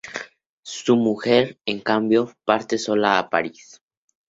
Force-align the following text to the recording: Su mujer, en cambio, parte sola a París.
Su 0.63 0.95
mujer, 0.95 1.59
en 1.67 1.79
cambio, 1.79 2.35
parte 2.43 2.79
sola 2.79 3.19
a 3.19 3.29
París. 3.29 3.83